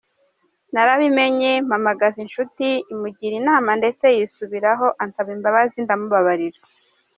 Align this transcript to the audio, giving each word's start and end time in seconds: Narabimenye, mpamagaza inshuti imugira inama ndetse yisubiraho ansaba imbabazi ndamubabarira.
Narabimenye, 0.73 1.51
mpamagaza 1.67 2.17
inshuti 2.25 2.67
imugira 2.93 3.33
inama 3.41 3.69
ndetse 3.79 4.05
yisubiraho 4.17 4.85
ansaba 5.03 5.29
imbabazi 5.37 5.77
ndamubabarira. 5.85 6.59